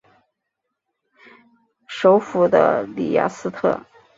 [1.87, 3.79] 首府的里雅斯特。